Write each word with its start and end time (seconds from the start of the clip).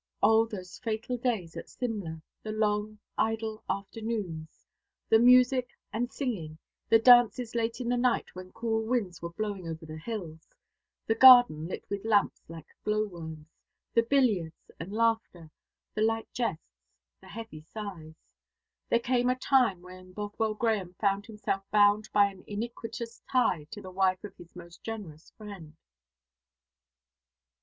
O, 0.23 0.47
those 0.47 0.79
fatal 0.79 1.15
days 1.15 1.55
at 1.55 1.69
Simla, 1.69 2.23
the 2.41 2.51
long 2.51 2.97
idle 3.19 3.63
afternoons! 3.69 4.65
The 5.09 5.19
music 5.19 5.77
and 5.93 6.11
singing 6.11 6.57
the 6.89 6.97
dances 6.97 7.53
late 7.53 7.79
in 7.79 7.87
the 7.89 7.97
night 7.97 8.33
when 8.33 8.51
cool 8.51 8.81
winds 8.83 9.21
were 9.21 9.29
blowing 9.29 9.67
over 9.67 9.85
the 9.85 9.99
hills 9.99 10.55
the 11.05 11.13
garden 11.13 11.67
lit 11.67 11.85
with 11.87 12.03
lamps 12.03 12.41
like 12.49 12.75
glowworms 12.83 13.45
the 13.93 14.01
billiards 14.01 14.71
and 14.79 14.91
laughter, 14.91 15.51
the 15.93 16.01
light 16.01 16.33
jests, 16.33 16.87
the 17.19 17.27
heavy 17.27 17.61
sighs. 17.61 18.15
There 18.89 18.97
came 18.99 19.29
a 19.29 19.35
time 19.35 19.83
when 19.83 20.13
Bothwell 20.13 20.55
Grahame 20.55 20.93
found 20.95 21.27
himself 21.27 21.61
bound 21.69 22.09
by 22.11 22.25
an 22.31 22.43
iniquitous 22.47 23.21
tie 23.31 23.65
to 23.69 23.83
the 23.83 23.91
wife 23.91 24.23
of 24.23 24.35
his 24.35 24.55
most 24.55 24.81
generous 24.81 25.29
friend. 25.37 25.77